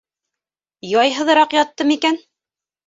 Яйһыҙыраҡ 0.93 1.57
ятты 1.59 1.91
микән? 1.95 2.23